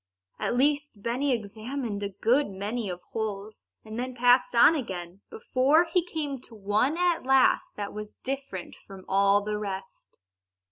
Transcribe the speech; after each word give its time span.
At 0.39 0.55
least, 0.57 1.03
Benny 1.03 1.31
examined 1.31 2.01
a 2.01 2.09
good 2.09 2.47
many 2.49 2.91
holes, 3.11 3.67
and 3.85 3.99
then 3.99 4.15
passed 4.15 4.55
on 4.55 4.73
again, 4.73 5.21
before 5.29 5.83
he 5.93 6.03
came 6.03 6.41
to 6.41 6.55
one 6.55 6.97
at 6.97 7.23
last 7.23 7.69
that 7.75 7.93
was 7.93 8.17
different 8.17 8.73
from 8.73 9.05
all 9.07 9.43
the 9.43 9.59
rest. 9.59 10.17